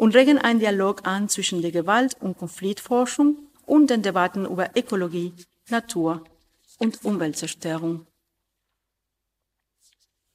[0.00, 3.36] und regen einen Dialog an zwischen der Gewalt- und Konfliktforschung
[3.66, 5.34] und den Debatten über Ökologie,
[5.68, 6.24] Natur
[6.78, 8.06] und Umweltzerstörung.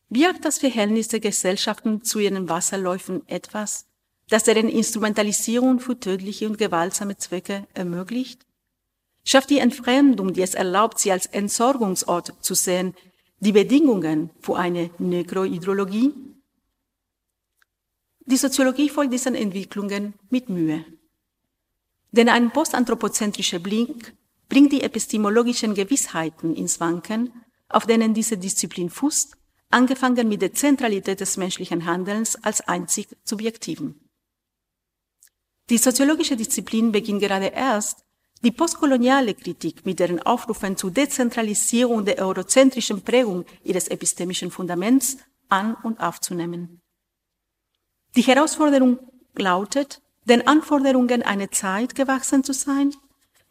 [0.07, 3.87] Birgt das Verhältnis der Gesellschaften zu ihren Wasserläufen etwas,
[4.29, 8.45] das deren Instrumentalisierung für tödliche und gewaltsame Zwecke ermöglicht?
[9.27, 12.93] schafft die Entfremdung, die es erlaubt, sie als Entsorgungsort zu sehen,
[13.39, 16.13] die Bedingungen für eine Nekrohydrologie?
[18.25, 20.83] Die Soziologie folgt diesen Entwicklungen mit Mühe.
[22.11, 24.15] Denn ein postanthropozentrischer Blick
[24.49, 27.31] bringt die epistemologischen Gewissheiten ins Wanken,
[27.69, 29.37] auf denen diese Disziplin fußt,
[29.69, 34.09] angefangen mit der Zentralität des menschlichen Handelns als einzig subjektiven.
[35.69, 38.05] Die soziologische Disziplin beginnt gerade erst,
[38.43, 45.17] die postkoloniale Kritik mit deren Aufrufen zur Dezentralisierung der eurozentrischen Prägung ihres epistemischen Fundaments
[45.49, 46.81] an und aufzunehmen.
[48.15, 48.99] Die Herausforderung
[49.35, 52.93] lautet, den Anforderungen einer Zeit gewachsen zu sein,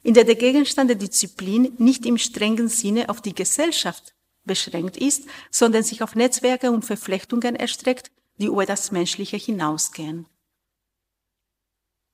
[0.03, 5.27] in der der Gegenstand der Disziplin nicht im strengen Sinne auf die Gesellschaft beschränkt ist,
[5.51, 10.27] sondern sich auf Netzwerke und Verflechtungen erstreckt, die über das Menschliche hinausgehen.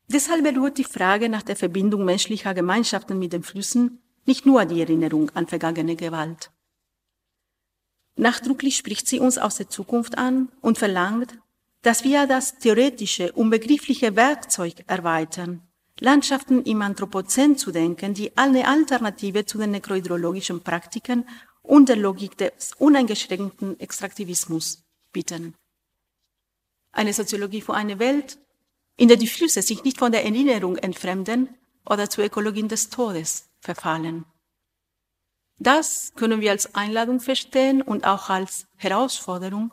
[0.09, 4.81] Deshalb berührt die Frage nach der Verbindung menschlicher Gemeinschaften mit den Flüssen nicht nur die
[4.81, 6.51] Erinnerung an vergangene Gewalt.
[8.17, 11.39] Nachdrücklich spricht sie uns aus der Zukunft an und verlangt,
[11.83, 15.63] dass wir das theoretische, unbegriffliche Werkzeug erweitern,
[15.99, 21.29] Landschaften im Anthropozän zu denken, die eine Alternative zu den nekrohydrologischen Praktiken
[21.63, 25.55] und der Logik des uneingeschränkten Extraktivismus bieten.
[26.93, 28.39] Eine Soziologie für eine Welt,
[28.97, 31.55] in der die Flüsse sich nicht von der Erinnerung entfremden
[31.87, 34.25] oder zur Ökologin des Todes verfallen.
[35.59, 39.73] Das können wir als Einladung verstehen und auch als Herausforderung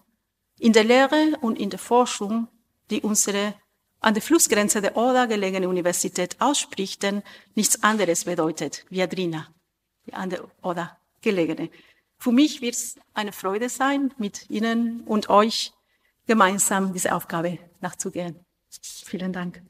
[0.59, 2.47] in der Lehre und in der Forschung,
[2.89, 3.53] die unsere
[3.99, 7.23] an der Flussgrenze der Oder gelegene Universität ausspricht, denn
[7.55, 9.47] nichts anderes bedeutet Viadrina,
[10.05, 11.69] die an der Oder gelegene.
[12.19, 15.73] Für mich wird es eine Freude sein, mit Ihnen und euch
[16.25, 18.39] gemeinsam diese Aufgabe nachzugehen.
[18.81, 19.61] Vielen Dank.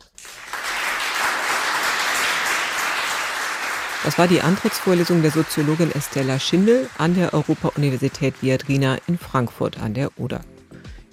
[4.04, 9.94] Das war die Antrittsvorlesung der Soziologin Estella Schindel an der Europa-Universität Viadrina in Frankfurt an
[9.94, 10.42] der Oder.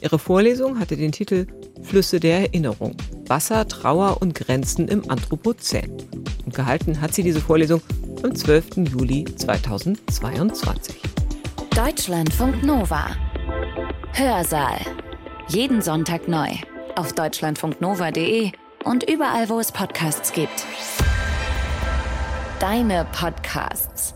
[0.05, 1.47] Ihre Vorlesung hatte den Titel
[1.83, 2.95] Flüsse der Erinnerung,
[3.27, 5.91] Wasser, Trauer und Grenzen im Anthropozän.
[6.45, 7.81] Und gehalten hat sie diese Vorlesung
[8.23, 8.77] am 12.
[8.93, 10.97] Juli 2022.
[11.75, 13.07] Deutschlandfunk Nova.
[14.13, 14.79] Hörsaal.
[15.49, 16.51] Jeden Sonntag neu.
[16.97, 18.53] Auf deutschlandfunknova.de
[18.85, 20.67] und überall, wo es Podcasts gibt.
[22.61, 24.14] Deine Podcasts.